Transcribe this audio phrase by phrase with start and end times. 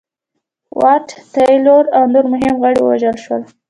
[0.79, 3.41] واټ تایلور او نور مهم غړي ووژل شول.